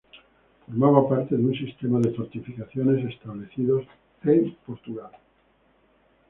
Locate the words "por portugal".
4.25-5.11